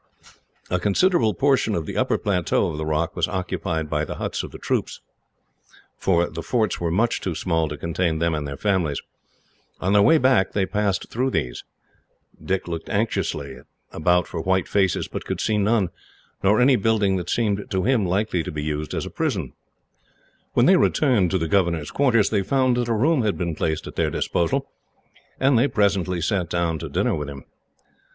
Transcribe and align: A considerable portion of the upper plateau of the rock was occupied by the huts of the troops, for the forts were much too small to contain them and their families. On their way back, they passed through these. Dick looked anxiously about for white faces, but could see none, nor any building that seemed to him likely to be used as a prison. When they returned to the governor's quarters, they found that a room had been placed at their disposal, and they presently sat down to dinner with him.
A 0.71 0.79
considerable 0.79 1.35
portion 1.35 1.75
of 1.75 1.85
the 1.85 1.95
upper 1.95 2.17
plateau 2.17 2.71
of 2.71 2.79
the 2.79 2.87
rock 2.87 3.15
was 3.15 3.27
occupied 3.27 3.87
by 3.87 4.03
the 4.03 4.15
huts 4.15 4.41
of 4.41 4.49
the 4.49 4.57
troops, 4.57 4.99
for 5.99 6.25
the 6.27 6.41
forts 6.41 6.81
were 6.81 6.89
much 6.89 7.21
too 7.21 7.35
small 7.35 7.67
to 7.67 7.77
contain 7.77 8.17
them 8.17 8.33
and 8.33 8.47
their 8.47 8.57
families. 8.57 8.99
On 9.79 9.93
their 9.93 10.01
way 10.01 10.17
back, 10.17 10.53
they 10.53 10.65
passed 10.65 11.11
through 11.11 11.29
these. 11.29 11.63
Dick 12.43 12.67
looked 12.67 12.89
anxiously 12.89 13.59
about 13.91 14.25
for 14.25 14.41
white 14.41 14.67
faces, 14.67 15.07
but 15.07 15.23
could 15.23 15.39
see 15.39 15.59
none, 15.59 15.89
nor 16.41 16.59
any 16.59 16.77
building 16.77 17.17
that 17.17 17.29
seemed 17.29 17.69
to 17.69 17.83
him 17.83 18.03
likely 18.03 18.41
to 18.41 18.51
be 18.51 18.63
used 18.63 18.95
as 18.95 19.05
a 19.05 19.11
prison. 19.11 19.53
When 20.53 20.65
they 20.65 20.77
returned 20.77 21.29
to 21.29 21.37
the 21.37 21.47
governor's 21.47 21.91
quarters, 21.91 22.31
they 22.31 22.41
found 22.41 22.75
that 22.77 22.89
a 22.89 22.93
room 22.95 23.21
had 23.21 23.37
been 23.37 23.53
placed 23.53 23.85
at 23.85 23.97
their 23.97 24.09
disposal, 24.09 24.67
and 25.39 25.59
they 25.59 25.67
presently 25.67 26.21
sat 26.21 26.49
down 26.49 26.79
to 26.79 26.89
dinner 26.89 27.13
with 27.13 27.29
him. 27.29 27.45